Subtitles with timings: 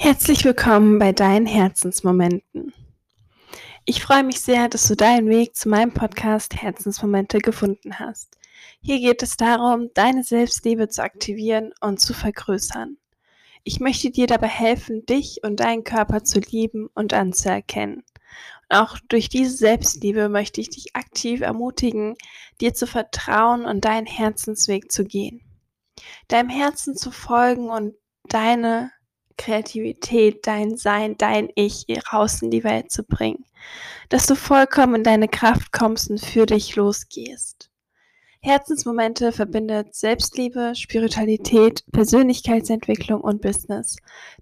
[0.00, 2.72] Herzlich willkommen bei deinen Herzensmomenten.
[3.84, 8.38] Ich freue mich sehr, dass du deinen Weg zu meinem Podcast Herzensmomente gefunden hast.
[8.80, 12.96] Hier geht es darum, deine Selbstliebe zu aktivieren und zu vergrößern.
[13.64, 18.04] Ich möchte dir dabei helfen, dich und deinen Körper zu lieben und anzuerkennen.
[18.70, 22.14] Und auch durch diese Selbstliebe möchte ich dich aktiv ermutigen,
[22.60, 25.42] dir zu vertrauen und deinen Herzensweg zu gehen.
[26.28, 27.96] Deinem Herzen zu folgen und
[28.28, 28.92] deine
[29.38, 33.46] Kreativität, dein Sein, dein Ich raus in die Welt zu bringen.
[34.10, 37.70] Dass du vollkommen in deine Kraft kommst und für dich losgehst.
[38.40, 43.96] Herzensmomente verbindet Selbstliebe, Spiritualität, Persönlichkeitsentwicklung und Business.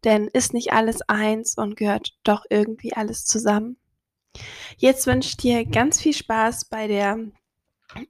[0.05, 3.79] Denn ist nicht alles eins und gehört doch irgendwie alles zusammen?
[4.77, 7.19] Jetzt wünsche ich dir ganz viel Spaß bei der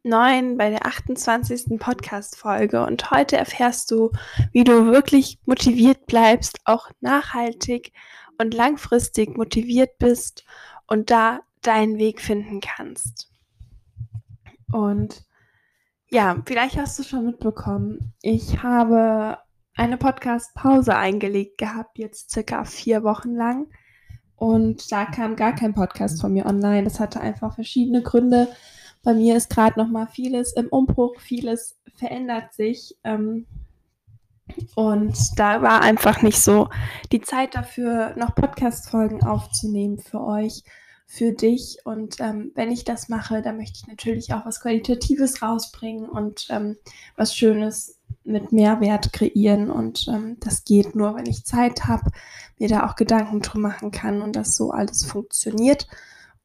[0.02, 1.78] neuen, bei der 28.
[1.78, 2.84] Podcast-Folge.
[2.84, 4.12] Und heute erfährst du,
[4.52, 7.92] wie du wirklich motiviert bleibst, auch nachhaltig
[8.38, 10.44] und langfristig motiviert bist
[10.86, 13.30] und da deinen Weg finden kannst.
[14.72, 15.24] Und
[16.08, 19.38] ja, vielleicht hast du schon mitbekommen, ich habe
[19.74, 23.66] eine Podcast-Pause eingelegt gehabt, jetzt circa vier Wochen lang.
[24.36, 26.84] Und da kam gar kein Podcast von mir online.
[26.84, 28.48] Das hatte einfach verschiedene Gründe.
[29.06, 32.96] Bei mir ist gerade noch mal vieles im Umbruch, vieles verändert sich.
[33.04, 33.46] Ähm,
[34.74, 36.70] und da war einfach nicht so
[37.12, 40.64] die Zeit dafür, noch Podcast-Folgen aufzunehmen für euch,
[41.06, 41.78] für dich.
[41.84, 46.48] Und ähm, wenn ich das mache, dann möchte ich natürlich auch was Qualitatives rausbringen und
[46.50, 46.76] ähm,
[47.14, 49.70] was Schönes mit Mehrwert kreieren.
[49.70, 52.10] Und ähm, das geht nur, wenn ich Zeit habe,
[52.58, 55.86] mir da auch Gedanken drum machen kann und das so alles funktioniert.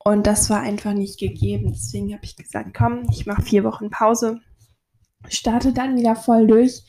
[0.04, 1.72] Und das war einfach nicht gegeben.
[1.72, 4.40] Deswegen habe ich gesagt, komm, ich mache vier Wochen Pause,
[5.30, 6.84] starte dann wieder voll durch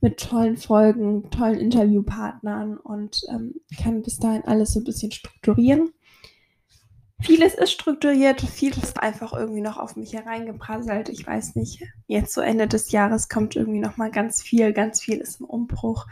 [0.00, 5.90] mit tollen Folgen, tollen Interviewpartnern und ähm, kann bis dahin alles so ein bisschen strukturieren.
[7.20, 11.08] Vieles ist strukturiert, vieles ist einfach irgendwie noch auf mich hereingeprasselt.
[11.08, 15.00] Ich weiß nicht, jetzt so Ende des Jahres kommt irgendwie noch mal ganz viel, ganz
[15.00, 16.06] viel ist im Umbruch,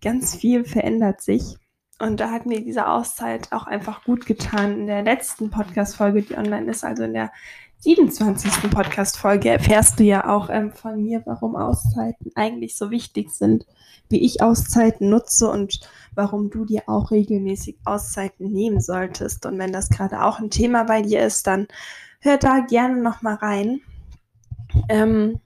[0.00, 1.56] ganz viel verändert sich.
[2.02, 4.72] Und da hat mir diese Auszeit auch einfach gut getan.
[4.72, 7.30] In der letzten Podcast-Folge, die online ist, also in der
[7.78, 8.72] 27.
[8.72, 13.66] Podcast-Folge, erfährst du ja auch ähm, von mir, warum Auszeiten eigentlich so wichtig sind,
[14.08, 15.78] wie ich Auszeiten nutze und
[16.16, 19.46] warum du dir auch regelmäßig Auszeiten nehmen solltest.
[19.46, 21.68] Und wenn das gerade auch ein Thema bei dir ist, dann
[22.18, 23.80] hör da gerne nochmal rein.
[24.88, 25.38] Ähm,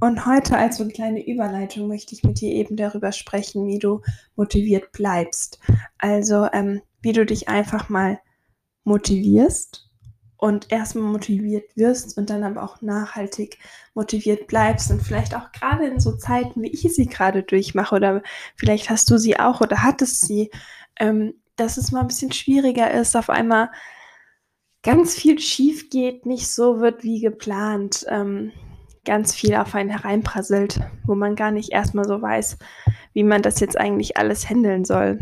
[0.00, 3.78] und heute als so eine kleine Überleitung möchte ich mit dir eben darüber sprechen, wie
[3.78, 4.00] du
[4.36, 5.58] motiviert bleibst.
[5.98, 8.18] Also ähm, wie du dich einfach mal
[8.84, 9.88] motivierst
[10.36, 13.58] und erstmal motiviert wirst und dann aber auch nachhaltig
[13.94, 18.22] motiviert bleibst und vielleicht auch gerade in so Zeiten, wie ich sie gerade durchmache oder
[18.56, 20.50] vielleicht hast du sie auch oder hattest sie,
[21.00, 23.70] ähm, dass es mal ein bisschen schwieriger ist, auf einmal
[24.82, 28.04] ganz viel schief geht, nicht so wird wie geplant.
[28.08, 28.52] Ähm,
[29.04, 32.58] ganz viel auf einen hereinprasselt, wo man gar nicht erstmal so weiß,
[33.12, 35.20] wie man das jetzt eigentlich alles handeln soll.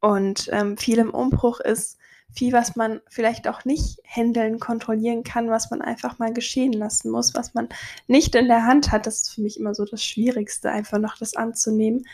[0.00, 1.98] Und ähm, viel im Umbruch ist
[2.32, 7.10] viel, was man vielleicht auch nicht handeln, kontrollieren kann, was man einfach mal geschehen lassen
[7.10, 7.68] muss, was man
[8.06, 9.06] nicht in der Hand hat.
[9.06, 12.06] Das ist für mich immer so das Schwierigste, einfach noch das anzunehmen.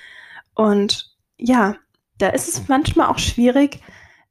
[0.54, 1.76] Und ja,
[2.18, 3.80] da ist es manchmal auch schwierig,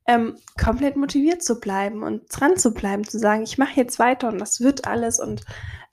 [0.07, 4.28] ähm, komplett motiviert zu bleiben und dran zu bleiben, zu sagen, ich mache jetzt weiter
[4.28, 5.41] und das wird alles und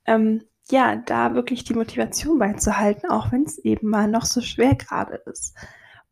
[0.06, 4.74] ähm, ja, da wirklich die Motivation beizuhalten, auch wenn es eben mal noch so schwer
[4.74, 5.54] gerade ist.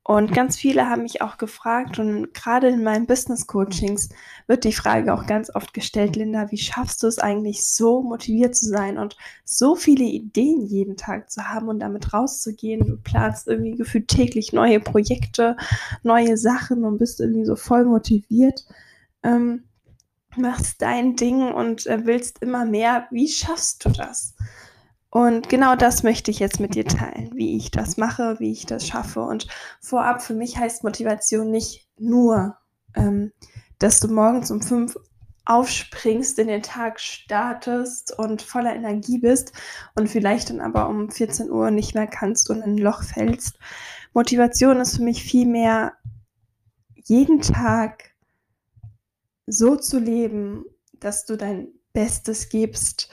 [0.03, 4.09] Und ganz viele haben mich auch gefragt und gerade in meinen Business Coachings
[4.49, 8.57] wird die Frage auch ganz oft gestellt, Linda, wie schaffst du es eigentlich so motiviert
[8.57, 12.87] zu sein und so viele Ideen jeden Tag zu haben und damit rauszugehen?
[12.87, 15.57] Du planst irgendwie gefühlt täglich neue Projekte,
[16.03, 18.65] neue Sachen und bist irgendwie so voll motiviert.
[19.23, 19.65] Ähm,
[20.37, 23.07] machst dein Ding und äh, willst immer mehr.
[23.11, 24.35] Wie schaffst du das?
[25.11, 28.67] Und genau das möchte ich jetzt mit dir teilen, wie ich das mache, wie ich
[28.67, 29.23] das schaffe.
[29.23, 29.49] Und
[29.81, 32.57] vorab, für mich heißt Motivation nicht nur,
[32.95, 33.33] ähm,
[33.81, 34.97] dass du morgens um fünf
[35.47, 39.53] aufspringst, in den Tag startest und voller Energie bist
[39.97, 43.59] und vielleicht dann aber um 14 Uhr nicht mehr kannst und in ein Loch fällst.
[44.13, 45.95] Motivation ist für mich vielmehr
[46.95, 48.10] jeden Tag
[49.51, 50.65] so zu leben,
[50.99, 53.11] dass du dein Bestes gibst,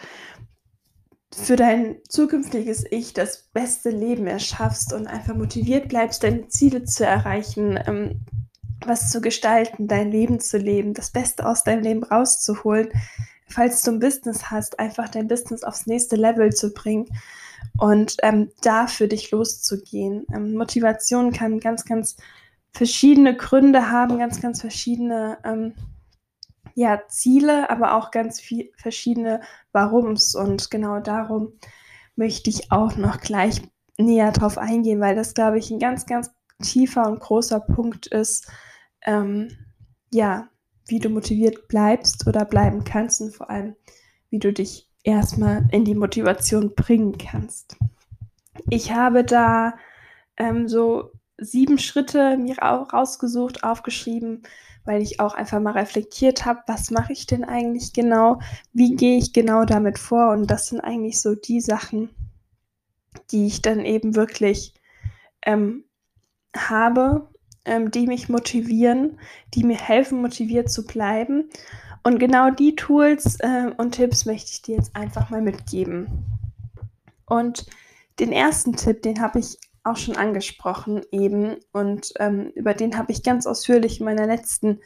[1.32, 7.06] für dein zukünftiges Ich das beste Leben erschaffst und einfach motiviert bleibst, deine Ziele zu
[7.06, 8.22] erreichen, ähm,
[8.86, 12.90] was zu gestalten, dein Leben zu leben, das Beste aus deinem Leben rauszuholen.
[13.48, 17.08] Falls du ein Business hast, einfach dein Business aufs nächste Level zu bringen
[17.78, 20.26] und ähm, da für dich loszugehen.
[20.34, 22.18] Ähm, Motivation kann ganz, ganz
[22.72, 25.74] verschiedene Gründe haben, ganz, ganz verschiedene ähm,
[26.78, 29.42] ja, Ziele, aber auch ganz viel verschiedene
[29.72, 30.36] Warums.
[30.36, 31.54] Und genau darum
[32.16, 33.64] möchte ich auch noch gleich
[33.98, 36.30] näher drauf eingehen, weil das, glaube ich, ein ganz, ganz
[36.62, 38.52] tiefer und großer Punkt ist,
[39.02, 39.50] ähm,
[40.14, 40.50] ja,
[40.86, 43.76] wie du motiviert bleibst oder bleiben kannst und vor allem,
[44.30, 47.76] wie du dich erstmal in die Motivation bringen kannst.
[48.70, 49.74] Ich habe da
[50.38, 54.44] ähm, so sieben Schritte mir rausgesucht, aufgeschrieben,
[54.86, 58.40] weil ich auch einfach mal reflektiert habe, was mache ich denn eigentlich genau,
[58.74, 62.10] wie gehe ich genau damit vor und das sind eigentlich so die Sachen,
[63.32, 64.74] die ich dann eben wirklich
[65.46, 65.84] ähm,
[66.56, 67.30] habe,
[67.66, 69.20] ähm, die mich motivieren,
[69.54, 71.50] die mir helfen, motiviert zu bleiben.
[72.04, 76.26] Und genau die Tools äh, und Tipps möchte ich dir jetzt einfach mal mitgeben.
[77.26, 77.66] Und
[78.20, 79.58] den ersten Tipp, den habe ich
[79.88, 84.80] auch schon angesprochen eben und ähm, über den habe ich ganz ausführlich in meiner letzten,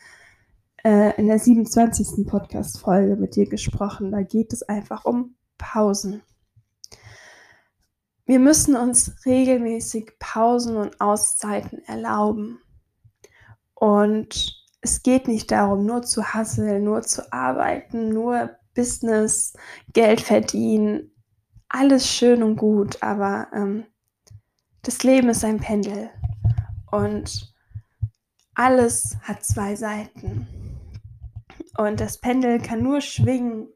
[0.83, 2.27] äh, in der 27.
[2.27, 4.11] Podcast-Folge mit dir gesprochen.
[4.11, 6.21] Da geht es einfach um Pausen.
[8.25, 12.59] Wir müssen uns regelmäßig Pausen und Auszeiten erlauben.
[13.73, 19.53] Und es geht nicht darum, nur zu hasseln, nur zu arbeiten, nur Business,
[19.93, 21.11] Geld verdienen.
[21.67, 23.85] Alles schön und gut, aber ähm,
[24.83, 26.09] das Leben ist ein Pendel
[26.91, 27.53] und
[28.55, 30.47] alles hat zwei Seiten.
[31.77, 33.67] Und das Pendel kann nur schwingen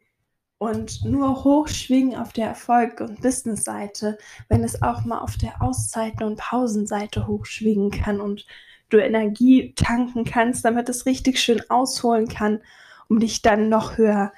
[0.57, 4.17] und nur hochschwingen auf der Erfolg- und Business-Seite,
[4.49, 8.45] wenn es auch mal auf der Auszeiten- und Pausenseite hochschwingen kann und
[8.89, 12.61] du Energie tanken kannst, damit es richtig schön ausholen kann,
[13.09, 14.31] um dich dann noch höher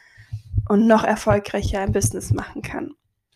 [0.67, 2.93] und noch erfolgreicher im Business machen kann.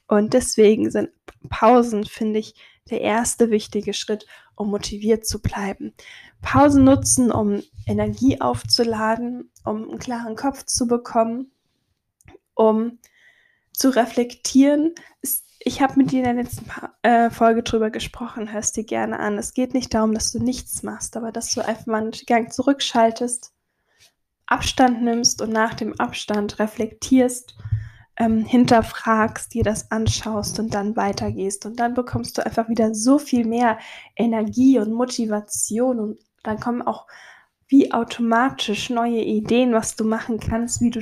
[0.08, 1.10] Und deswegen sind
[1.50, 2.56] Pausen, finde ich,
[2.92, 5.94] der erste wichtige Schritt, um motiviert zu bleiben.
[6.42, 11.52] Pausen nutzen, um Energie aufzuladen, um einen klaren Kopf zu bekommen,
[12.54, 13.00] um
[13.74, 14.94] zu reflektieren.
[15.60, 16.66] Ich habe mit dir in der letzten
[17.04, 19.38] äh, Folge drüber gesprochen, hörst dir gerne an.
[19.38, 22.52] Es geht nicht darum, dass du nichts machst, aber dass du einfach mal einen Gang
[22.52, 23.54] zurückschaltest,
[24.48, 27.56] Abstand nimmst und nach dem Abstand reflektierst
[28.18, 31.66] ähm, hinterfragst, dir das anschaust und dann weitergehst.
[31.66, 33.80] Und dann bekommst du einfach wieder so viel mehr
[34.16, 37.08] Energie und Motivation und dann kommen auch
[37.68, 41.02] wie automatisch neue Ideen, was du machen kannst, wie du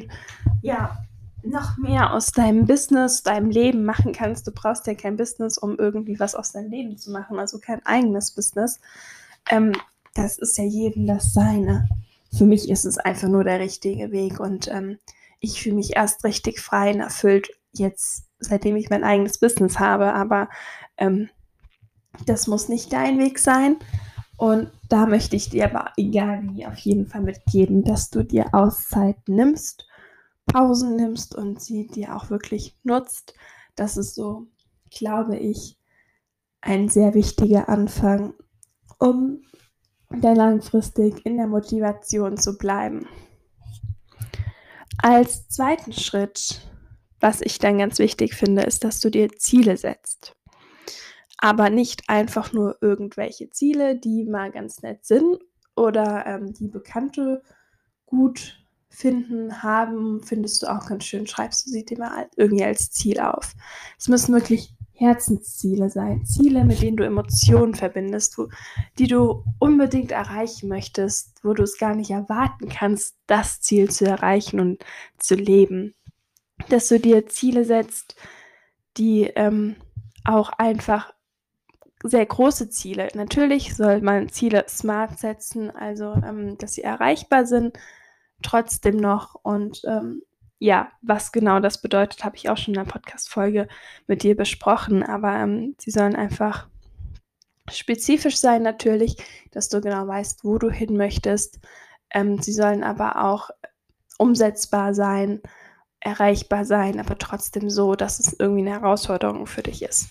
[0.62, 0.98] ja
[1.44, 4.46] noch mehr aus deinem Business, deinem Leben machen kannst.
[4.46, 7.84] Du brauchst ja kein Business, um irgendwie was aus deinem Leben zu machen, also kein
[7.86, 8.80] eigenes Business.
[9.50, 9.74] Ähm,
[10.14, 11.88] das ist ja jedem das Seine.
[12.38, 15.00] Für mich ist es einfach nur der richtige Weg und ähm,
[15.40, 20.14] ich fühle mich erst richtig frei und erfüllt jetzt, seitdem ich mein eigenes Business habe.
[20.14, 20.50] Aber
[20.98, 21.30] ähm,
[22.26, 23.78] das muss nicht dein Weg sein.
[24.38, 28.54] Und da möchte ich dir aber, egal wie, auf jeden Fall mitgeben, dass du dir
[28.54, 29.86] Auszeiten nimmst,
[30.46, 33.34] Pausen nimmst und sie dir auch wirklich nutzt.
[33.76, 34.48] Das ist so,
[34.90, 35.78] glaube ich,
[36.62, 38.34] ein sehr wichtiger Anfang,
[38.98, 39.42] um
[40.10, 43.08] dann langfristig in der Motivation zu bleiben.
[45.02, 46.62] Als zweiten Schritt,
[47.22, 50.36] was ich dann ganz wichtig finde, ist, dass du dir Ziele setzt.
[51.38, 55.40] Aber nicht einfach nur irgendwelche Ziele, die mal ganz nett sind
[55.74, 57.42] oder ähm, die Bekannte
[58.06, 58.58] gut
[58.90, 63.22] finden, haben, findest du auch ganz schön, schreibst du sie dir mal irgendwie als Ziel
[63.22, 63.54] auf.
[63.98, 68.50] Es müssen wirklich Herzensziele sein, Ziele, mit denen du Emotionen verbindest, wo,
[68.98, 74.06] die du unbedingt erreichen möchtest, wo du es gar nicht erwarten kannst, das Ziel zu
[74.06, 74.84] erreichen und
[75.18, 75.96] zu leben.
[76.68, 78.18] Dass du dir Ziele setzt,
[78.98, 79.78] die ähm,
[80.26, 81.14] auch einfach
[82.04, 83.08] sehr große Ziele.
[83.14, 87.78] Natürlich soll man Ziele smart setzen, also ähm, dass sie erreichbar sind,
[88.42, 90.24] trotzdem noch und ähm,
[90.60, 93.68] ja, was genau das bedeutet, habe ich auch schon in der Podcast-Folge
[94.08, 95.04] mit dir besprochen.
[95.04, 96.68] Aber ähm, sie sollen einfach
[97.72, 99.16] spezifisch sein, natürlich,
[99.52, 101.60] dass du genau weißt, wo du hin möchtest.
[102.12, 103.50] Ähm, sie sollen aber auch
[104.18, 105.42] umsetzbar sein,
[106.02, 110.10] erreichbar sein, aber trotzdem so, dass es irgendwie eine Herausforderung für dich ist.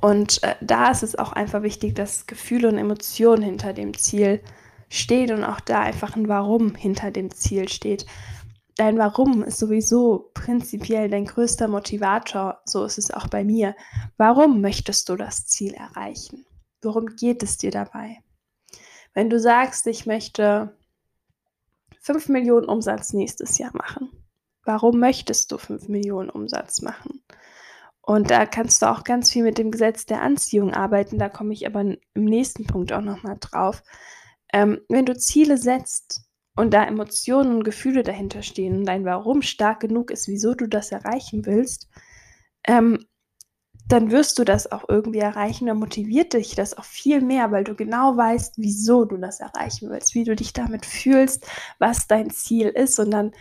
[0.00, 4.40] Und äh, da ist es auch einfach wichtig, dass Gefühle und Emotionen hinter dem Ziel
[4.90, 8.04] steht und auch da einfach ein Warum hinter dem Ziel steht.
[8.76, 13.74] Dein Warum ist sowieso prinzipiell dein größter Motivator, so ist es auch bei mir.
[14.16, 16.44] Warum möchtest du das Ziel erreichen?
[16.82, 18.18] Worum geht es dir dabei?
[19.14, 20.76] Wenn du sagst, ich möchte
[22.00, 24.10] 5 Millionen Umsatz nächstes Jahr machen,
[24.64, 27.22] warum möchtest du 5 Millionen Umsatz machen?
[28.02, 31.18] Und da kannst du auch ganz viel mit dem Gesetz der Anziehung arbeiten.
[31.18, 33.82] Da komme ich aber im nächsten Punkt auch nochmal drauf.
[34.52, 36.22] Ähm, wenn du Ziele setzt
[36.56, 40.66] und da Emotionen und Gefühle dahinter stehen und dein Warum stark genug ist, wieso du
[40.66, 41.88] das erreichen willst,
[42.64, 43.06] ähm,
[43.90, 45.66] dann wirst du das auch irgendwie erreichen.
[45.66, 49.90] Dann motiviert dich das auch viel mehr, weil du genau weißt, wieso du das erreichen
[49.90, 51.46] willst, wie du dich damit fühlst,
[51.78, 53.00] was dein Ziel ist.
[53.00, 53.32] Und dann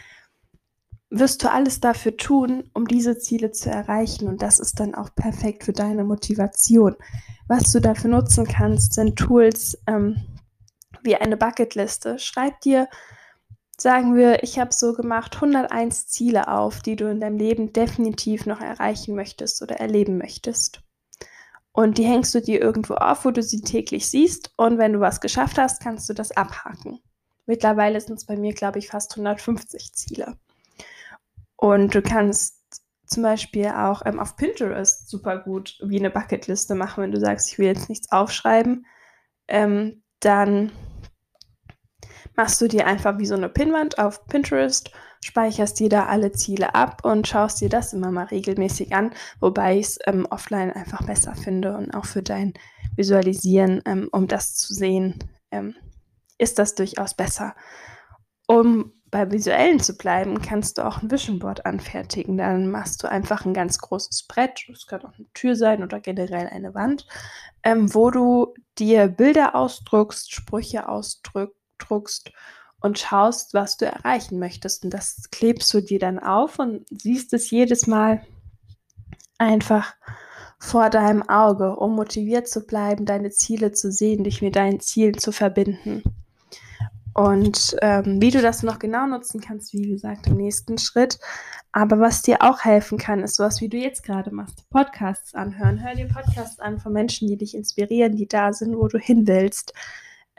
[1.12, 4.28] wirst du alles dafür tun, um diese Ziele zu erreichen.
[4.28, 6.96] Und das ist dann auch perfekt für deine Motivation.
[7.48, 10.18] Was du dafür nutzen kannst, sind Tools ähm,
[11.04, 12.20] wie eine Bucketliste.
[12.20, 12.88] Schreib dir,
[13.78, 18.46] sagen wir, ich habe so gemacht, 101 Ziele auf, die du in deinem Leben definitiv
[18.46, 20.82] noch erreichen möchtest oder erleben möchtest.
[21.72, 24.52] Und die hängst du dir irgendwo auf, wo du sie täglich siehst.
[24.58, 27.00] Und wenn du was geschafft hast, kannst du das abhaken.
[27.46, 30.38] Mittlerweile sind es bei mir, glaube ich, fast 150 Ziele.
[31.56, 32.60] Und du kannst
[33.06, 37.52] zum Beispiel auch ähm, auf Pinterest super gut wie eine Bucketliste machen, wenn du sagst,
[37.52, 38.86] ich will jetzt nichts aufschreiben,
[39.48, 40.72] ähm, dann
[42.40, 44.92] machst du dir einfach wie so eine Pinwand auf Pinterest,
[45.22, 49.78] speicherst dir da alle Ziele ab und schaust dir das immer mal regelmäßig an, wobei
[49.78, 52.54] ich es ähm, offline einfach besser finde und auch für dein
[52.96, 55.20] Visualisieren, ähm, um das zu sehen,
[55.52, 55.76] ähm,
[56.38, 57.58] ist das durchaus besser.
[58.48, 62.38] Um beim Visuellen zu bleiben, kannst du auch ein Vision Board anfertigen.
[62.38, 66.00] Dann machst du einfach ein ganz großes Brett, das kann auch eine Tür sein oder
[66.00, 67.06] generell eine Wand,
[67.64, 70.88] ähm, wo du dir Bilder ausdruckst, Sprüche
[71.80, 72.32] ausdruckst
[72.82, 74.84] und schaust, was du erreichen möchtest.
[74.86, 78.22] Und das klebst du dir dann auf und siehst es jedes Mal
[79.38, 79.94] einfach
[80.60, 85.18] vor deinem Auge, um motiviert zu bleiben, deine Ziele zu sehen, dich mit deinen Zielen
[85.18, 86.04] zu verbinden.
[87.14, 91.20] Und ähm, wie du das noch genau nutzen kannst, wie gesagt, im nächsten Schritt.
[91.72, 94.70] Aber was dir auch helfen kann, ist sowas, wie du jetzt gerade machst.
[94.70, 95.84] Podcasts anhören.
[95.84, 99.28] Hör dir Podcasts an von Menschen, die dich inspirieren, die da sind, wo du hin
[99.28, 99.74] willst.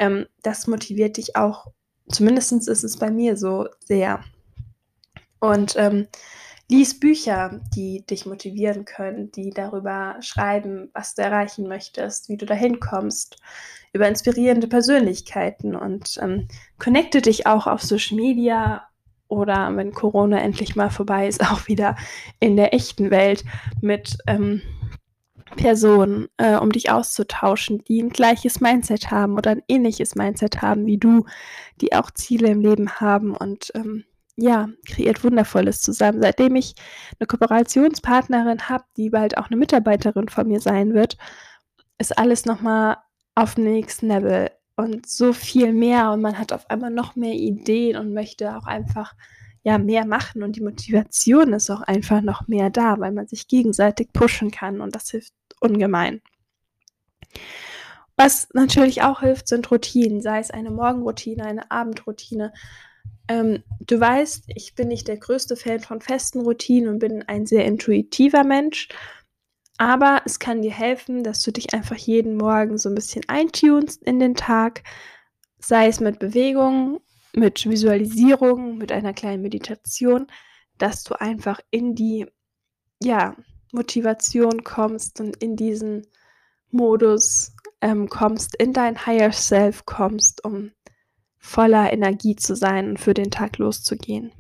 [0.00, 1.68] Ähm, das motiviert dich auch.
[2.08, 4.24] Zumindest ist es bei mir so sehr.
[5.38, 6.08] Und ähm,
[6.68, 12.46] lies Bücher, die dich motivieren können, die darüber schreiben, was du erreichen möchtest, wie du
[12.46, 13.36] dahin kommst
[13.92, 18.86] über inspirierende Persönlichkeiten und ähm, connecte dich auch auf Social Media
[19.26, 21.96] oder wenn Corona endlich mal vorbei ist, auch wieder
[22.38, 23.44] in der echten Welt
[23.80, 24.62] mit ähm,
[25.56, 30.86] Personen, äh, um dich auszutauschen, die ein gleiches Mindset haben oder ein ähnliches Mindset haben
[30.86, 31.24] wie du,
[31.80, 34.04] die auch Ziele im Leben haben und ähm,
[34.36, 36.22] ja, kreiert Wundervolles zusammen.
[36.22, 36.74] Seitdem ich
[37.18, 41.18] eine Kooperationspartnerin habe, die bald auch eine Mitarbeiterin von mir sein wird,
[41.98, 42.96] ist alles nochmal
[43.34, 47.34] auf dem nächsten Level und so viel mehr und man hat auf einmal noch mehr
[47.34, 49.14] Ideen und möchte auch einfach
[49.62, 53.46] ja mehr machen und die Motivation ist auch einfach noch mehr da, weil man sich
[53.46, 56.20] gegenseitig pushen kann und das hilft ungemein.
[58.16, 62.52] Was natürlich auch hilft, sind Routinen, sei es eine Morgenroutine, eine Abendroutine.
[63.28, 67.46] Ähm, du weißt, ich bin nicht der größte Fan von festen Routinen und bin ein
[67.46, 68.88] sehr intuitiver Mensch.
[69.78, 74.02] Aber es kann dir helfen, dass du dich einfach jeden Morgen so ein bisschen eintunst
[74.02, 74.82] in den Tag,
[75.58, 77.00] sei es mit Bewegung,
[77.32, 80.26] mit Visualisierung, mit einer kleinen Meditation,
[80.76, 82.26] dass du einfach in die
[83.02, 83.34] ja,
[83.72, 86.06] Motivation kommst und in diesen
[86.70, 90.72] Modus ähm, kommst, in dein Higher Self kommst, um
[91.38, 94.32] voller Energie zu sein und für den Tag loszugehen.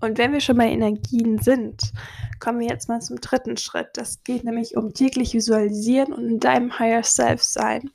[0.00, 1.92] Und wenn wir schon bei Energien sind,
[2.40, 3.88] kommen wir jetzt mal zum dritten Schritt.
[3.94, 7.90] Das geht nämlich um täglich visualisieren und in deinem Higher Self sein.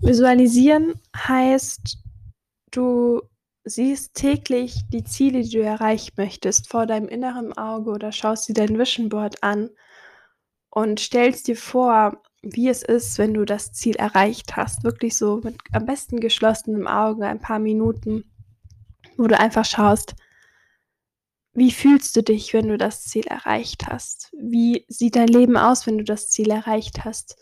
[0.00, 1.98] Visualisieren heißt,
[2.70, 3.22] du
[3.68, 8.54] siehst täglich die Ziele, die du erreichen möchtest, vor deinem inneren Auge oder schaust dir
[8.54, 9.70] dein Vision Board an
[10.70, 14.84] und stellst dir vor, wie es ist, wenn du das Ziel erreicht hast.
[14.84, 18.24] Wirklich so mit am besten geschlossenen Augen, ein paar Minuten,
[19.16, 20.14] wo du einfach schaust,
[21.52, 24.30] wie fühlst du dich, wenn du das Ziel erreicht hast?
[24.38, 27.36] Wie sieht dein Leben aus, wenn du das Ziel erreicht hast?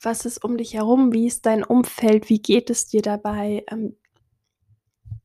[0.00, 1.12] Was ist um dich herum?
[1.12, 2.30] Wie ist dein Umfeld?
[2.30, 3.64] Wie geht es dir dabei?
[3.70, 3.96] Ähm,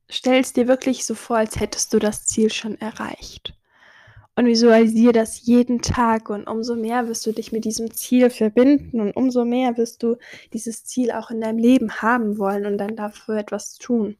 [0.08, 3.54] Stell es dir wirklich so vor, als hättest du das Ziel schon erreicht.
[4.36, 9.00] Und visualisiere das jeden Tag und umso mehr wirst du dich mit diesem Ziel verbinden
[9.00, 10.16] und umso mehr wirst du
[10.52, 14.18] dieses Ziel auch in deinem Leben haben wollen und dann dafür etwas tun.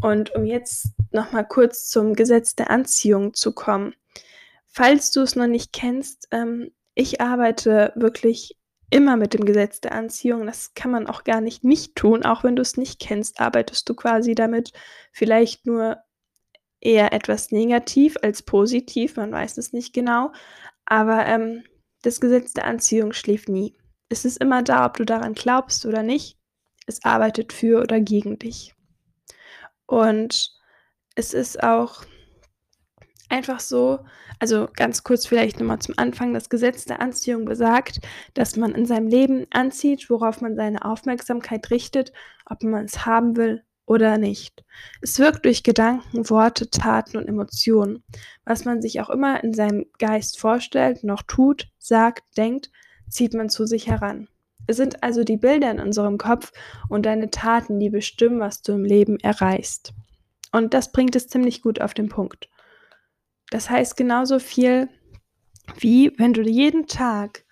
[0.00, 3.94] Und um jetzt nochmal kurz zum Gesetz der Anziehung zu kommen.
[4.66, 8.56] Falls du es noch nicht kennst, ähm, ich arbeite wirklich
[8.90, 10.46] immer mit dem Gesetz der Anziehung.
[10.46, 12.24] Das kann man auch gar nicht nicht tun.
[12.24, 14.72] Auch wenn du es nicht kennst, arbeitest du quasi damit
[15.12, 15.98] vielleicht nur
[16.80, 19.16] eher etwas negativ als positiv.
[19.16, 20.32] Man weiß es nicht genau.
[20.86, 21.64] Aber ähm,
[22.02, 23.76] das Gesetz der Anziehung schläft nie.
[24.08, 26.36] Es ist immer da, ob du daran glaubst oder nicht.
[26.86, 28.74] Es arbeitet für oder gegen dich.
[29.86, 30.50] Und
[31.14, 32.04] es ist auch
[33.30, 34.00] einfach so,
[34.38, 38.00] also ganz kurz vielleicht nochmal zum Anfang, das Gesetz der Anziehung besagt,
[38.34, 42.12] dass man in seinem Leben anzieht, worauf man seine Aufmerksamkeit richtet,
[42.46, 44.64] ob man es haben will oder nicht.
[45.00, 48.04] Es wirkt durch Gedanken, Worte, Taten und Emotionen.
[48.44, 52.70] Was man sich auch immer in seinem Geist vorstellt, noch tut, sagt, denkt,
[53.08, 54.28] zieht man zu sich heran.
[54.66, 56.52] Es sind also die Bilder in unserem Kopf
[56.88, 59.92] und deine Taten, die bestimmen, was du im Leben erreichst.
[60.52, 62.48] Und das bringt es ziemlich gut auf den Punkt.
[63.50, 64.88] Das heißt genauso viel
[65.78, 67.44] wie wenn du jeden Tag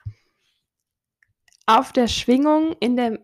[1.67, 3.19] auf der Schwingung in der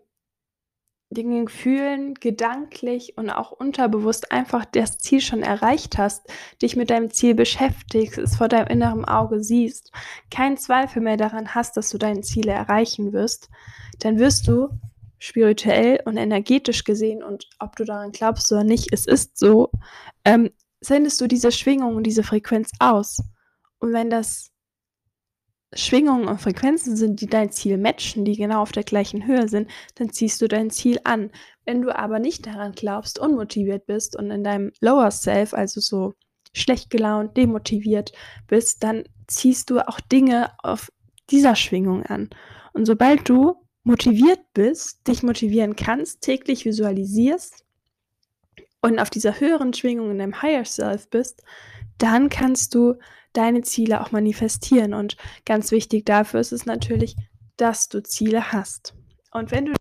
[1.10, 6.26] den Gefühlen gedanklich und auch unterbewusst einfach das Ziel schon erreicht hast,
[6.60, 9.92] dich mit deinem Ziel beschäftigst, es vor deinem inneren Auge siehst,
[10.30, 13.48] keinen Zweifel mehr daran hast, dass du deine Ziele erreichen wirst,
[14.00, 14.70] dann wirst du
[15.18, 19.70] spirituell und energetisch gesehen und ob du daran glaubst oder nicht, es ist so,
[20.24, 20.50] ähm,
[20.86, 23.18] sendest du diese Schwingung und diese Frequenz aus.
[23.78, 24.50] Und wenn das
[25.74, 29.70] Schwingungen und Frequenzen sind, die dein Ziel matchen, die genau auf der gleichen Höhe sind,
[29.96, 31.30] dann ziehst du dein Ziel an.
[31.64, 36.14] Wenn du aber nicht daran glaubst, unmotiviert bist und in deinem Lower Self, also so
[36.52, 38.12] schlecht gelaunt, demotiviert
[38.46, 40.92] bist, dann ziehst du auch Dinge auf
[41.30, 42.30] dieser Schwingung an.
[42.72, 47.63] Und sobald du motiviert bist, dich motivieren kannst, täglich visualisierst
[48.84, 51.42] und auf dieser höheren Schwingung in deinem Higher Self bist,
[51.96, 52.96] dann kannst du
[53.32, 54.92] deine Ziele auch manifestieren.
[54.92, 57.16] Und ganz wichtig dafür ist es natürlich,
[57.56, 58.94] dass du Ziele hast.
[59.32, 59.72] Und wenn du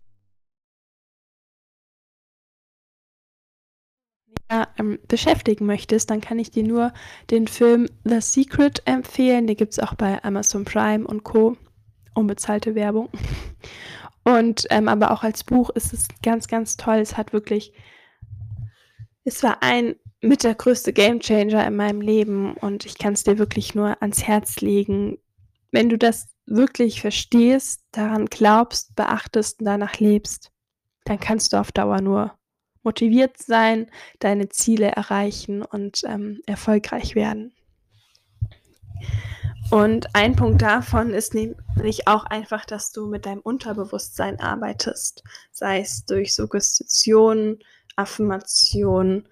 [4.78, 6.94] ähm, beschäftigen möchtest, dann kann ich dir nur
[7.30, 9.46] den Film The Secret empfehlen.
[9.46, 11.58] Den gibt es auch bei Amazon Prime und Co.
[12.14, 13.10] Unbezahlte Werbung.
[14.26, 16.96] Und ähm, aber auch als Buch ist es ganz, ganz toll.
[16.96, 17.74] Es hat wirklich,
[19.24, 23.38] es war ein mit der größte Gamechanger in meinem Leben und ich kann es dir
[23.38, 25.18] wirklich nur ans Herz legen.
[25.70, 30.50] Wenn du das wirklich verstehst, daran glaubst, beachtest und danach lebst,
[31.04, 32.34] dann kannst du auf Dauer nur
[32.82, 37.52] motiviert sein, deine Ziele erreichen und ähm, erfolgreich werden.
[39.70, 45.80] Und ein Punkt davon ist nämlich auch einfach, dass du mit deinem Unterbewusstsein arbeitest, sei
[45.80, 47.58] es durch Suggestion,
[47.96, 49.24] Affirmation,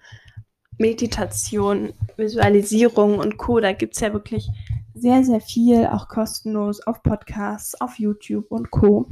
[0.77, 3.59] Meditation, Visualisierung und Co.
[3.59, 4.49] Da gibt es ja wirklich
[4.93, 9.07] sehr, sehr viel, auch kostenlos auf Podcasts, auf YouTube und Co.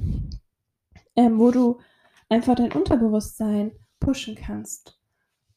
[1.15, 1.79] Ähm, wo du
[2.29, 4.97] einfach dein Unterbewusstsein pushen kannst,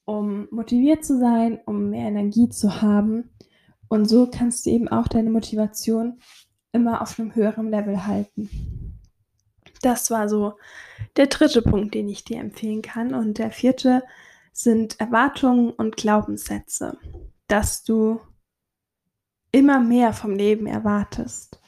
[0.04, 3.30] um motiviert zu sein, um mehr Energie zu haben.
[3.88, 6.18] Und so kannst du eben auch deine Motivation
[6.72, 8.83] immer auf einem höheren Level halten.
[9.84, 10.54] Das war so
[11.16, 13.12] der dritte Punkt, den ich dir empfehlen kann.
[13.12, 14.02] Und der vierte
[14.50, 16.96] sind Erwartungen und Glaubenssätze,
[17.48, 18.18] dass du
[19.52, 21.60] immer mehr vom Leben erwartest.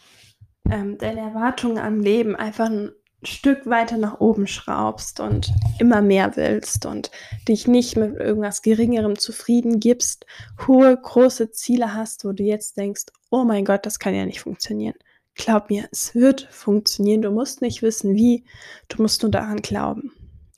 [0.71, 2.91] Ähm, deine Erwartungen am Leben einfach ein
[3.23, 7.11] Stück weiter nach oben schraubst und immer mehr willst und
[7.49, 10.25] dich nicht mit irgendwas Geringerem zufrieden gibst,
[10.67, 14.41] hohe, große Ziele hast, wo du jetzt denkst, oh mein Gott, das kann ja nicht
[14.41, 14.97] funktionieren.
[15.37, 17.23] Glaub mir, es wird funktionieren.
[17.23, 18.45] Du musst nicht wissen, wie,
[18.89, 20.13] du musst nur daran glauben.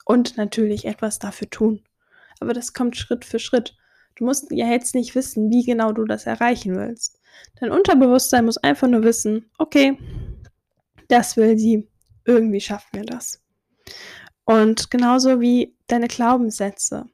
[0.04, 1.82] Und natürlich etwas dafür tun
[2.40, 3.76] aber das kommt Schritt für Schritt.
[4.16, 7.20] Du musst ja jetzt nicht wissen, wie genau du das erreichen willst.
[7.60, 9.96] Dein Unterbewusstsein muss einfach nur wissen, okay,
[11.08, 11.88] das will sie,
[12.24, 13.40] irgendwie schaffen wir das.
[14.44, 17.06] Und genauso wie deine Glaubenssätze.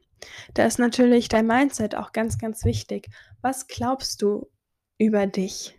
[0.55, 3.07] Da ist natürlich dein Mindset auch ganz, ganz wichtig.
[3.41, 4.49] Was glaubst du
[4.97, 5.77] über dich?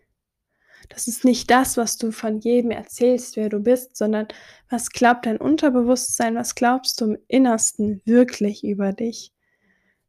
[0.88, 4.28] Das ist nicht das, was du von jedem erzählst, wer du bist, sondern
[4.68, 9.32] was glaubt dein Unterbewusstsein, was glaubst du im Innersten wirklich über dich?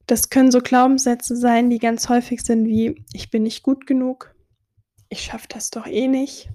[0.05, 4.33] Das können so Glaubenssätze sein, die ganz häufig sind wie, ich bin nicht gut genug,
[5.09, 6.49] ich schaffe das doch eh nicht.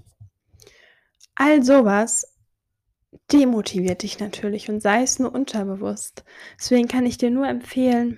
[1.35, 2.33] All sowas
[3.31, 6.23] demotiviert dich natürlich und sei es nur unterbewusst.
[6.59, 8.17] Deswegen kann ich dir nur empfehlen,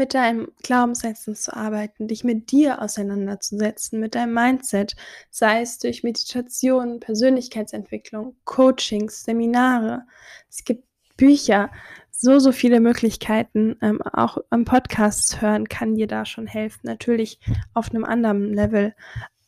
[0.00, 4.96] mit deinen Glaubenssätzen zu arbeiten, dich mit dir auseinanderzusetzen, mit deinem Mindset,
[5.28, 10.04] sei es durch Meditation, Persönlichkeitsentwicklung, Coachings, Seminare.
[10.48, 10.84] Es gibt
[11.18, 11.70] Bücher,
[12.10, 13.76] so, so viele Möglichkeiten.
[13.82, 16.80] Ähm, auch am Podcast hören kann dir da schon helfen.
[16.84, 17.38] Natürlich
[17.74, 18.94] auf einem anderen Level.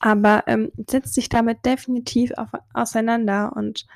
[0.00, 3.86] Aber ähm, setzt sich damit definitiv auf, auseinander und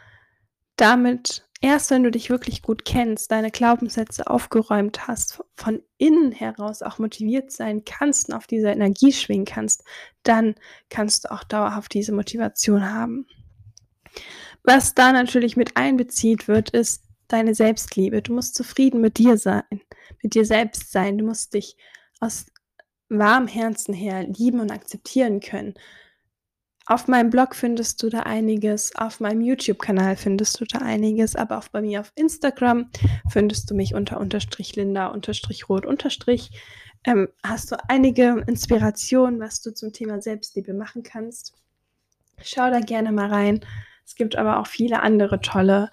[0.76, 6.82] damit erst wenn du dich wirklich gut kennst, deine Glaubenssätze aufgeräumt hast, von innen heraus
[6.82, 9.84] auch motiviert sein kannst und auf diese Energie schwingen kannst,
[10.22, 10.54] dann
[10.90, 13.26] kannst du auch dauerhaft diese Motivation haben.
[14.62, 18.22] Was da natürlich mit einbezieht wird, ist deine Selbstliebe.
[18.22, 19.64] Du musst zufrieden mit dir sein,
[20.22, 21.18] mit dir selbst sein.
[21.18, 21.76] Du musst dich
[22.20, 22.46] aus
[23.08, 25.74] warmem Herzen her lieben und akzeptieren können.
[26.88, 31.58] Auf meinem Blog findest du da einiges, auf meinem YouTube-Kanal findest du da einiges, aber
[31.58, 32.88] auch bei mir auf Instagram
[33.28, 36.50] findest du mich unter unterstrich Linda unterstrich rot unterstrich.
[37.02, 41.54] Ähm, hast du einige Inspirationen, was du zum Thema Selbstliebe machen kannst.
[42.40, 43.64] Schau da gerne mal rein.
[44.04, 45.90] Es gibt aber auch viele andere tolle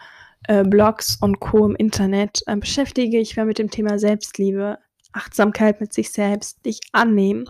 [0.47, 1.65] äh, Blogs und Co.
[1.65, 2.43] im Internet.
[2.45, 4.77] Ähm, beschäftige ich mich mit dem Thema Selbstliebe,
[5.11, 7.49] Achtsamkeit mit sich selbst, dich annehmen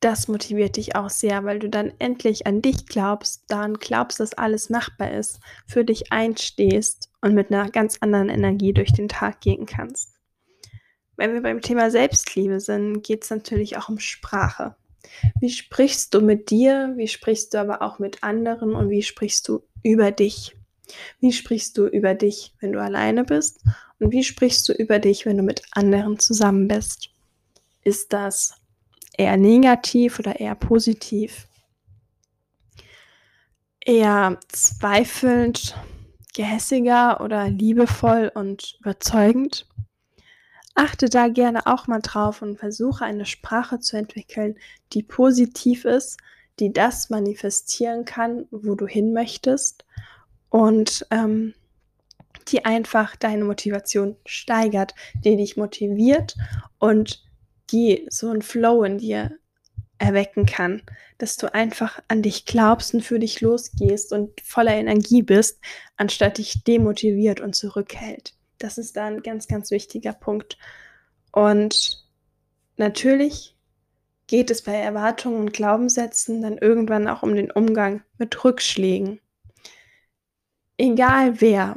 [0.00, 4.34] das motiviert dich auch sehr, weil du dann endlich an dich glaubst, daran glaubst, dass
[4.34, 9.40] alles machbar ist, für dich einstehst und mit einer ganz anderen Energie durch den Tag
[9.40, 10.14] gehen kannst.
[11.16, 14.76] Wenn wir beim Thema Selbstliebe sind, geht es natürlich auch um Sprache.
[15.40, 16.92] Wie sprichst du mit dir?
[16.96, 18.74] Wie sprichst du aber auch mit anderen?
[18.74, 20.56] Und wie sprichst du über dich?
[21.18, 23.60] Wie sprichst du über dich, wenn du alleine bist?
[23.98, 27.10] Und wie sprichst du über dich, wenn du mit anderen zusammen bist?
[27.82, 28.54] Ist das
[29.18, 31.46] eher negativ oder eher positiv?
[33.84, 35.76] Eher zweifelnd,
[36.34, 39.66] gehässiger oder liebevoll und überzeugend?
[40.74, 44.56] Achte da gerne auch mal drauf und versuche eine Sprache zu entwickeln,
[44.92, 46.18] die positiv ist,
[46.60, 49.84] die das manifestieren kann, wo du hin möchtest
[50.50, 51.54] und ähm,
[52.46, 56.36] die einfach deine Motivation steigert, die dich motiviert
[56.78, 57.27] und
[57.70, 59.38] die so ein Flow in dir
[59.98, 60.82] erwecken kann,
[61.18, 65.60] dass du einfach an dich glaubst und für dich losgehst und voller Energie bist,
[65.96, 68.34] anstatt dich demotiviert und zurückhält.
[68.58, 70.56] Das ist da ein ganz, ganz wichtiger Punkt.
[71.32, 72.04] Und
[72.76, 73.56] natürlich
[74.26, 79.20] geht es bei Erwartungen und Glaubenssätzen dann irgendwann auch um den Umgang mit Rückschlägen.
[80.76, 81.76] Egal wer,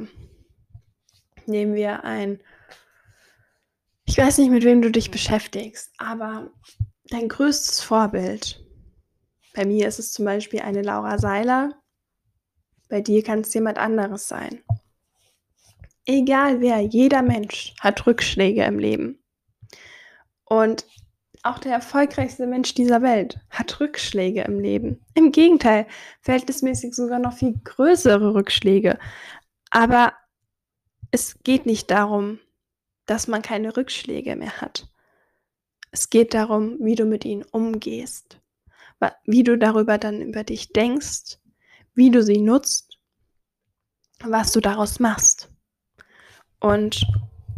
[1.47, 2.39] nehmen wir ein
[4.11, 6.51] ich weiß nicht, mit wem du dich beschäftigst, aber
[7.05, 8.61] dein größtes Vorbild,
[9.53, 11.81] bei mir ist es zum Beispiel eine Laura Seiler,
[12.89, 14.61] bei dir kann es jemand anderes sein.
[16.05, 19.23] Egal wer, jeder Mensch hat Rückschläge im Leben.
[20.43, 20.85] Und
[21.43, 25.05] auch der erfolgreichste Mensch dieser Welt hat Rückschläge im Leben.
[25.13, 25.87] Im Gegenteil,
[26.19, 28.99] verhältnismäßig sogar noch viel größere Rückschläge.
[29.69, 30.11] Aber
[31.11, 32.39] es geht nicht darum,
[33.11, 34.87] dass man keine Rückschläge mehr hat.
[35.91, 38.39] Es geht darum, wie du mit ihnen umgehst,
[39.25, 41.37] wie du darüber dann über dich denkst,
[41.93, 42.97] wie du sie nutzt,
[44.23, 45.51] was du daraus machst.
[46.61, 47.05] Und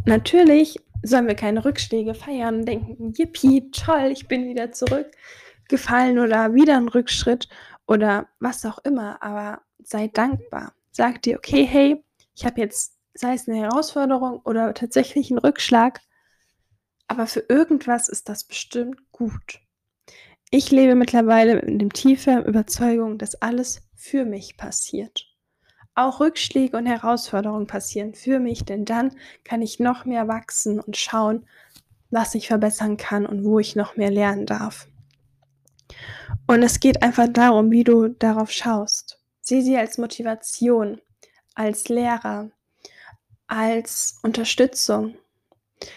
[0.04, 6.52] natürlich sollen wir keine Rückschläge feiern und denken, yippie, toll, ich bin wieder zurückgefallen oder
[6.52, 7.48] wieder ein Rückschritt
[7.86, 10.74] oder was auch immer, aber sei dankbar.
[10.90, 16.00] Sag dir, okay, hey, ich habe jetzt sei es eine Herausforderung oder tatsächlich ein Rückschlag,
[17.06, 19.60] aber für irgendwas ist das bestimmt gut.
[20.50, 25.26] Ich lebe mittlerweile in dem tiefen Überzeugung, dass alles für mich passiert.
[25.94, 30.96] Auch Rückschläge und Herausforderungen passieren für mich, denn dann kann ich noch mehr wachsen und
[30.96, 31.46] schauen,
[32.10, 34.88] was ich verbessern kann und wo ich noch mehr lernen darf.
[36.46, 39.20] Und es geht einfach darum, wie du darauf schaust.
[39.40, 41.00] Sieh sie als Motivation,
[41.54, 42.50] als Lehrer,
[43.54, 45.14] als Unterstützung,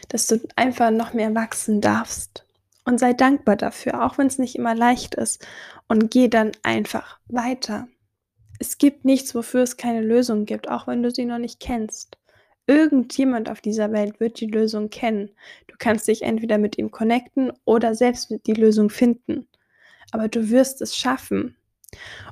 [0.10, 2.46] dass du einfach noch mehr wachsen darfst.
[2.86, 5.46] Und sei dankbar dafür, auch wenn es nicht immer leicht ist.
[5.90, 7.88] Und geh dann einfach weiter.
[8.60, 12.18] Es gibt nichts, wofür es keine Lösung gibt, auch wenn du sie noch nicht kennst.
[12.66, 15.32] Irgendjemand auf dieser Welt wird die Lösung kennen.
[15.68, 19.48] Du kannst dich entweder mit ihm connecten oder selbst die Lösung finden.
[20.12, 21.58] Aber du wirst es schaffen.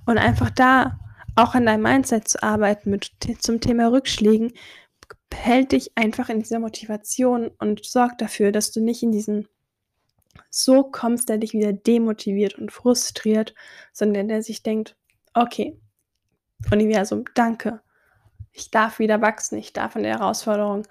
[0.06, 1.00] Und einfach da
[1.36, 4.54] auch an deinem Mindset zu arbeiten mit, zum Thema Rückschlägen,
[5.34, 9.48] hält dich einfach in dieser Motivation und sorgt dafür, dass du nicht in diesen
[10.50, 13.54] so kommst, der dich wieder demotiviert und frustriert,
[13.94, 14.96] sondern der sich denkt,
[15.34, 15.80] okay,
[16.72, 17.82] Universum, danke.
[18.52, 20.88] Ich darf wieder wachsen, ich darf an der Herausforderung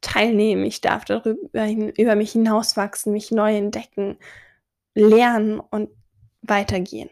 [0.00, 4.18] teilnehmen, ich darf darüber über mich hinauswachsen, mich neu entdecken,
[4.94, 5.90] lernen und
[6.42, 7.10] weitergehen.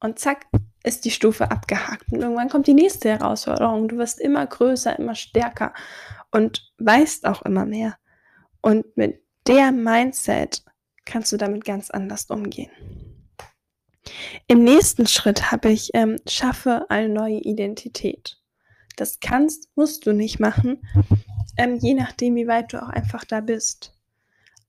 [0.00, 0.46] Und zack,
[0.86, 2.12] ist die Stufe abgehakt.
[2.12, 3.88] Und irgendwann kommt die nächste Herausforderung.
[3.88, 5.74] Du wirst immer größer, immer stärker
[6.30, 7.96] und weißt auch immer mehr.
[8.60, 10.64] Und mit der Mindset
[11.04, 12.70] kannst du damit ganz anders umgehen.
[14.46, 18.38] Im nächsten Schritt habe ich, ähm, schaffe eine neue Identität.
[18.96, 20.86] Das kannst, musst du nicht machen,
[21.56, 23.92] ähm, je nachdem, wie weit du auch einfach da bist.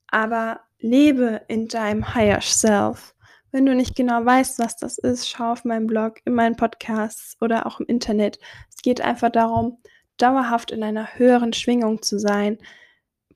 [0.08, 3.14] Aber lebe in deinem Higher Self.
[3.52, 7.38] Wenn du nicht genau weißt, was das ist, schau auf meinem Blog, in meinen Podcasts
[7.40, 8.40] oder auch im Internet.
[8.70, 9.82] Es geht einfach darum,
[10.18, 12.58] dauerhaft in einer höheren Schwingung zu sein,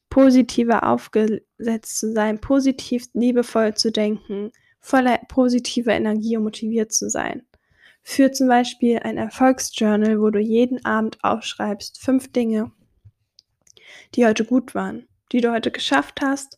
[0.10, 7.46] positiver aufgesetzt zu sein, positiv liebevoll zu denken, voller positiver Energie und motiviert zu sein.
[8.04, 12.72] Für zum Beispiel ein Erfolgsjournal, wo du jeden Abend aufschreibst, fünf Dinge,
[14.16, 16.58] die heute gut waren, die du heute geschafft hast,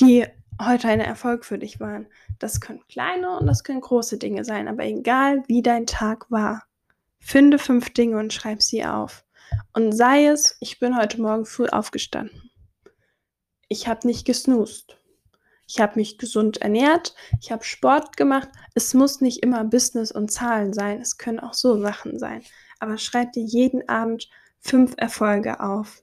[0.00, 0.26] die
[0.60, 2.06] heute ein Erfolg für dich waren.
[2.38, 6.64] Das können kleine und das können große Dinge sein, aber egal wie dein Tag war,
[7.18, 9.24] finde fünf Dinge und schreib sie auf.
[9.72, 12.50] Und sei es, ich bin heute Morgen früh aufgestanden.
[13.68, 14.98] Ich habe nicht gesnoost.
[15.66, 18.48] Ich habe mich gesund ernährt, ich habe Sport gemacht.
[18.74, 22.42] Es muss nicht immer Business und Zahlen sein, es können auch so Sachen sein.
[22.78, 24.28] Aber schreib dir jeden Abend
[24.60, 26.02] fünf Erfolge auf.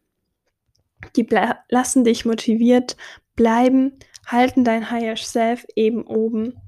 [1.16, 1.28] Die
[1.70, 2.98] lassen dich motiviert
[3.36, 6.60] bleiben, halten dein Higher Self eben oben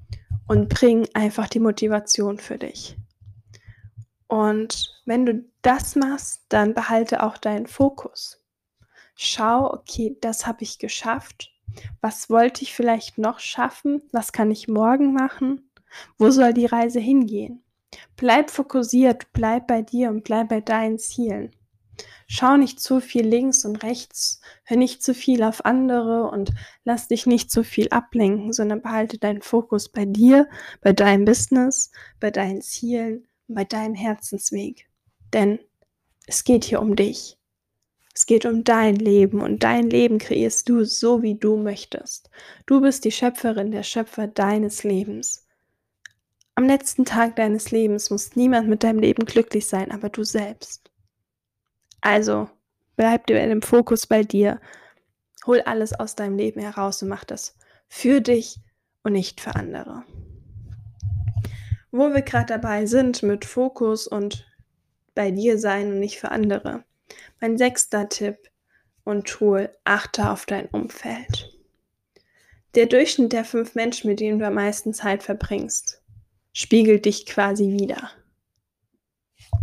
[0.48, 2.98] und bringen einfach die Motivation für dich.
[4.28, 8.42] Und wenn du das machst, dann behalte auch deinen Fokus.
[9.16, 11.52] Schau, okay, das habe ich geschafft.
[12.02, 14.02] Was wollte ich vielleicht noch schaffen?
[14.12, 15.70] Was kann ich morgen machen?
[16.18, 17.64] Wo soll die Reise hingehen?
[18.16, 21.52] Bleib fokussiert, bleib bei dir und bleib bei deinen Zielen.
[22.28, 26.52] Schau nicht zu viel links und rechts, hör nicht zu viel auf andere und
[26.84, 30.48] lass dich nicht zu viel ablenken, sondern behalte deinen Fokus bei dir,
[30.82, 34.88] bei deinem Business, bei deinen Zielen und bei deinem Herzensweg.
[35.34, 35.60] Denn
[36.28, 37.38] es geht hier um dich.
[38.14, 42.30] Es geht um dein Leben und dein Leben kreierst du so, wie du möchtest.
[42.66, 45.48] Du bist die Schöpferin, der Schöpfer deines Lebens.
[46.56, 50.91] Am letzten Tag deines Lebens muss niemand mit deinem Leben glücklich sein, aber du selbst.
[52.02, 52.50] Also
[52.96, 54.60] bleib dir in dem Fokus bei dir.
[55.46, 57.56] Hol alles aus deinem Leben heraus und mach das
[57.88, 58.60] für dich
[59.04, 60.04] und nicht für andere.
[61.92, 64.48] Wo wir gerade dabei sind mit Fokus und
[65.14, 66.84] bei dir sein und nicht für andere.
[67.40, 68.50] Mein sechster Tipp
[69.04, 71.52] und Tool, achte auf dein Umfeld.
[72.76, 76.02] Der Durchschnitt der fünf Menschen, mit denen du am meisten Zeit verbringst,
[76.54, 78.12] spiegelt dich quasi wieder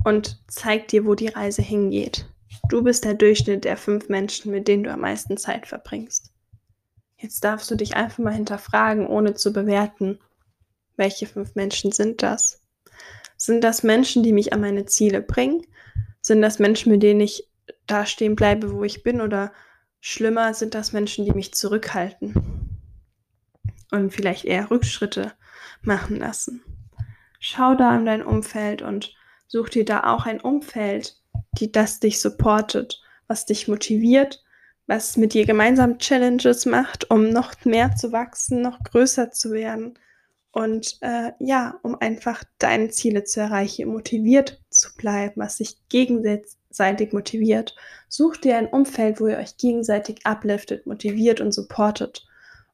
[0.05, 2.27] und zeigt dir, wo die Reise hingeht.
[2.69, 6.33] Du bist der Durchschnitt der fünf Menschen, mit denen du am meisten Zeit verbringst.
[7.17, 10.19] Jetzt darfst du dich einfach mal hinterfragen, ohne zu bewerten,
[10.97, 12.61] welche fünf Menschen sind das?
[13.37, 15.63] Sind das Menschen, die mich an meine Ziele bringen?
[16.21, 17.49] Sind das Menschen, mit denen ich
[17.87, 19.21] da stehen bleibe, wo ich bin?
[19.21, 19.53] Oder
[20.01, 22.35] schlimmer, sind das Menschen, die mich zurückhalten
[23.91, 25.33] und vielleicht eher Rückschritte
[25.83, 26.63] machen lassen?
[27.41, 29.15] Schau da in dein Umfeld und
[29.49, 31.17] such dir da auch ein Umfeld,
[31.59, 34.45] die das dich supportet, was dich motiviert,
[34.87, 39.99] was mit dir gemeinsam Challenges macht, um noch mehr zu wachsen, noch größer zu werden
[40.53, 47.13] und äh, ja, um einfach deine Ziele zu erreichen, motiviert zu bleiben, was sich gegenseitig
[47.13, 47.77] motiviert.
[48.09, 52.27] Such dir ein Umfeld, wo ihr euch gegenseitig upliftet, motiviert und supportet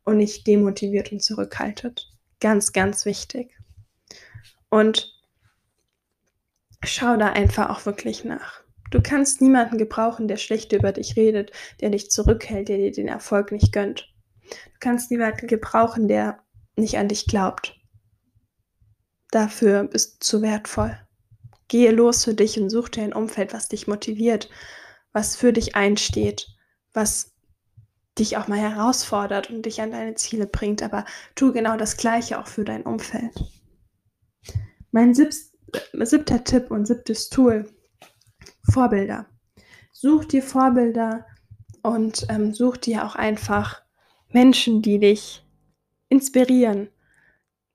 [0.04, 2.10] und nicht demotiviert und zurückhaltet.
[2.40, 3.50] Ganz, ganz wichtig.
[4.70, 5.13] Und
[6.86, 8.62] schau da einfach auch wirklich nach.
[8.90, 13.08] Du kannst niemanden gebrauchen, der schlecht über dich redet, der dich zurückhält, der dir den
[13.08, 14.12] Erfolg nicht gönnt.
[14.48, 16.38] Du kannst niemanden gebrauchen, der
[16.76, 17.76] nicht an dich glaubt.
[19.30, 20.96] Dafür bist du zu wertvoll.
[21.68, 24.48] Gehe los für dich und such dir ein Umfeld, was dich motiviert,
[25.12, 26.46] was für dich einsteht,
[26.92, 27.32] was
[28.18, 32.38] dich auch mal herausfordert und dich an deine Ziele bringt, aber tu genau das Gleiche
[32.38, 33.32] auch für dein Umfeld.
[34.92, 35.14] Mein
[36.00, 37.66] siebter Tipp und siebtes Tool,
[38.72, 39.26] Vorbilder.
[39.92, 41.26] Such dir Vorbilder
[41.82, 43.82] und ähm, such dir auch einfach
[44.32, 45.44] Menschen, die dich
[46.08, 46.88] inspirieren,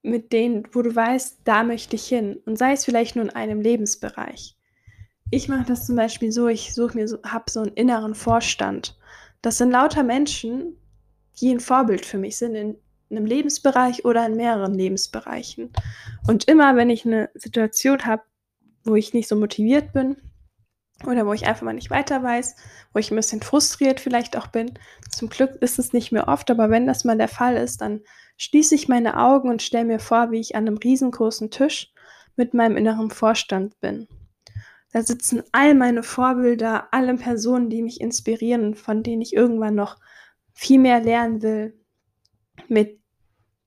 [0.01, 2.41] mit denen, wo du weißt, da möchte ich hin.
[2.45, 4.57] Und sei es vielleicht nur in einem Lebensbereich.
[5.31, 8.97] Ich mache das zum Beispiel so, ich suche mir so, habe so einen inneren Vorstand.
[9.41, 10.77] Das sind lauter Menschen,
[11.39, 12.77] die ein Vorbild für mich sind in
[13.09, 15.71] einem Lebensbereich oder in mehreren Lebensbereichen.
[16.27, 18.23] Und immer, wenn ich eine Situation habe,
[18.83, 20.17] wo ich nicht so motiviert bin,
[21.05, 22.55] oder wo ich einfach mal nicht weiter weiß,
[22.93, 24.73] wo ich ein bisschen frustriert vielleicht auch bin.
[25.09, 28.01] Zum Glück ist es nicht mehr oft, aber wenn das mal der Fall ist, dann
[28.37, 31.93] schließe ich meine Augen und stelle mir vor, wie ich an einem riesengroßen Tisch
[32.35, 34.07] mit meinem inneren Vorstand bin.
[34.91, 39.97] Da sitzen all meine Vorbilder, alle Personen, die mich inspirieren, von denen ich irgendwann noch
[40.53, 41.79] viel mehr lernen will,
[42.67, 42.98] mit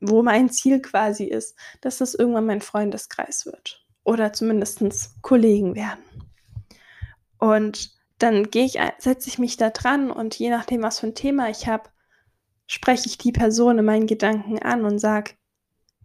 [0.03, 4.83] wo mein Ziel quasi ist, dass das irgendwann mein Freundeskreis wird oder zumindest
[5.23, 6.03] Kollegen werden.
[7.39, 11.15] Und dann gehe ich, setze ich mich da dran und je nachdem, was für ein
[11.15, 11.91] Thema ich habe,
[12.67, 15.33] spreche ich die Person in meinen Gedanken an und sage,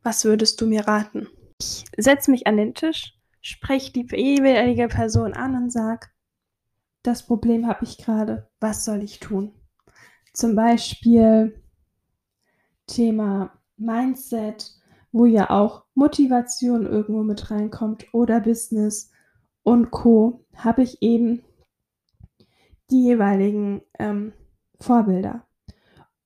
[0.03, 1.27] was würdest du mir raten?
[1.59, 6.07] Ich setze mich an den Tisch, spreche die jeweilige Person an und sage,
[7.03, 9.53] das Problem habe ich gerade, was soll ich tun?
[10.33, 11.63] Zum Beispiel
[12.85, 14.73] Thema Mindset,
[15.11, 19.11] wo ja auch Motivation irgendwo mit reinkommt oder Business
[19.63, 21.43] und Co, habe ich eben
[22.89, 24.33] die jeweiligen ähm,
[24.79, 25.45] Vorbilder.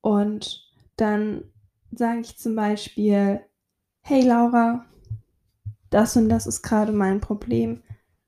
[0.01, 1.43] Und dann
[1.91, 3.41] sage ich zum Beispiel,
[4.01, 4.85] hey Laura,
[5.89, 7.83] das und das ist gerade mein Problem.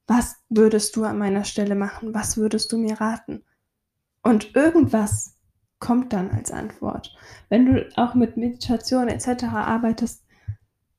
[0.07, 2.13] Was würdest du an meiner Stelle machen?
[2.13, 3.43] Was würdest du mir raten?
[4.21, 5.37] Und irgendwas
[5.83, 7.13] kommt dann als Antwort.
[7.49, 9.43] Wenn du auch mit Meditation etc.
[9.43, 10.23] arbeitest,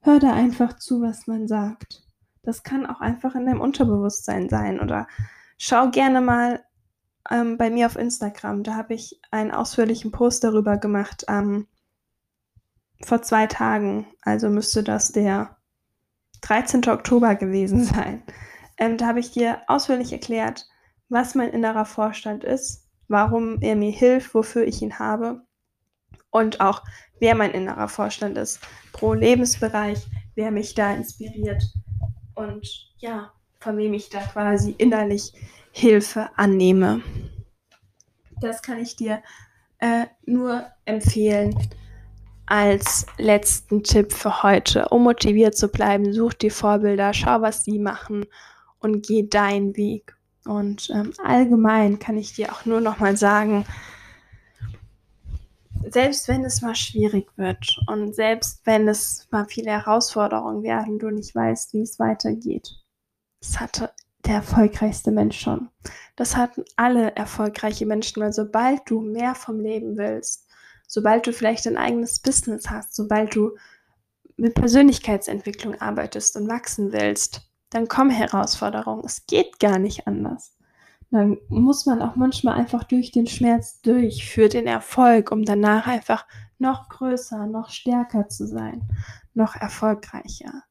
[0.01, 2.03] hör da einfach zu, was man sagt.
[2.42, 5.09] Das kann auch einfach in deinem Unterbewusstsein sein oder
[5.57, 6.62] schau gerne mal
[7.31, 8.62] ähm, bei mir auf Instagram.
[8.62, 11.66] Da habe ich einen ausführlichen Post darüber gemacht ähm,
[13.03, 14.07] vor zwei Tagen.
[14.20, 15.57] Also müsste das der
[16.42, 16.87] 13.
[16.90, 18.23] Oktober gewesen sein.
[18.77, 20.68] Ähm, da habe ich dir ausführlich erklärt,
[21.09, 25.42] was mein innerer Vorstand ist, warum er mir hilft, wofür ich ihn habe
[26.30, 26.82] und auch
[27.20, 28.60] wer mein innerer Vorstand ist,
[28.92, 31.62] pro Lebensbereich, wer mich da inspiriert
[32.34, 35.32] und ja, von wem ich da quasi innerlich
[35.70, 37.02] Hilfe annehme.
[38.40, 39.22] Das kann ich dir
[39.78, 41.56] äh, nur empfehlen
[42.46, 44.88] als letzten Tipp für heute.
[44.88, 48.26] Um motiviert zu bleiben, such dir Vorbilder, schau, was sie machen
[48.80, 50.16] und geh deinen Weg.
[50.46, 53.64] Und ähm, allgemein kann ich dir auch nur noch mal sagen,
[55.88, 61.11] selbst wenn es mal schwierig wird und selbst wenn es mal viele Herausforderungen werden, du
[61.11, 62.68] nicht weißt, wie es weitergeht,
[63.40, 63.90] das hatte
[64.24, 65.68] der erfolgreichste Mensch schon.
[66.16, 70.48] Das hatten alle erfolgreiche Menschen, weil sobald du mehr vom Leben willst,
[70.87, 73.57] sobald du vielleicht ein eigenes Business hast, sobald du
[74.37, 77.42] mit Persönlichkeitsentwicklung arbeitest und wachsen willst,
[77.74, 79.02] dann kommen Herausforderungen.
[79.04, 80.56] Es geht gar nicht anders.
[81.10, 85.88] Dann muss man auch manchmal einfach durch den Schmerz durch für den Erfolg, um danach
[85.88, 86.24] einfach
[86.58, 88.88] noch größer, noch stärker zu sein,
[89.34, 90.62] noch erfolgreicher,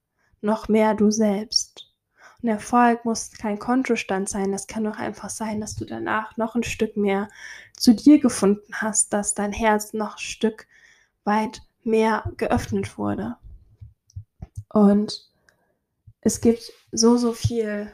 [0.42, 1.92] noch mehr du selbst.
[2.42, 6.56] Und Erfolg muss kein Kontostand sein, das kann auch einfach sein, dass du danach noch
[6.56, 7.28] ein Stück mehr
[7.76, 10.68] zu dir gefunden hast, dass dein Herz noch ein Stück
[11.26, 13.36] weit mehr geöffnet wurde.
[14.70, 15.33] Und
[16.24, 17.92] es gibt so, so viel,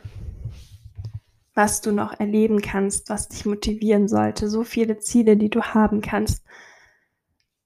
[1.54, 6.02] was du noch erleben kannst, was dich motivieren sollte, so viele Ziele, die du haben
[6.02, 6.44] kannst.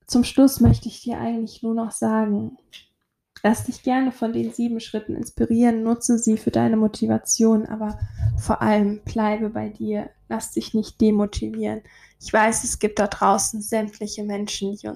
[0.07, 2.57] Zum Schluss möchte ich dir eigentlich nur noch sagen,
[3.45, 7.99] Lass dich gerne von den sieben Schritten inspirieren, nutze sie für deine Motivation, aber
[8.37, 10.09] vor allem bleibe bei dir.
[10.29, 11.81] Lass dich nicht demotivieren.
[12.21, 14.91] Ich weiß, es gibt da draußen sämtliche Menschen, die,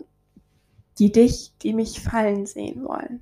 [0.98, 3.22] die dich, die mich fallen sehen wollen,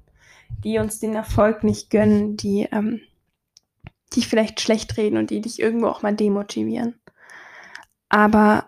[0.66, 3.00] die uns den Erfolg nicht gönnen, die ähm,
[4.16, 7.00] dich vielleicht schlecht reden und die dich irgendwo auch mal demotivieren.
[8.10, 8.68] Aber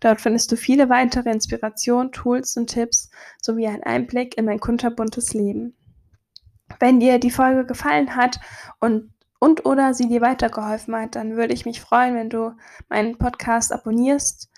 [0.00, 3.08] Dort findest du viele weitere Inspirationen, Tools und Tipps
[3.40, 5.78] sowie einen Einblick in mein kunterbuntes Leben.
[6.78, 8.38] Wenn dir die Folge gefallen hat
[8.78, 9.11] und
[9.42, 12.52] und oder sie dir weitergeholfen hat, dann würde ich mich freuen, wenn du
[12.88, 14.48] meinen Podcast abonnierst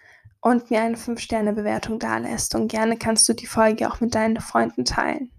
[0.43, 2.55] und mir eine 5-Sterne-Bewertung dalässt.
[2.55, 5.30] Und gerne kannst du die Folge auch mit deinen Freunden teilen.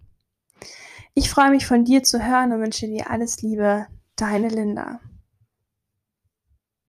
[1.14, 3.86] Ich freue mich von dir zu hören und wünsche dir alles Liebe,
[4.16, 5.00] deine Linda.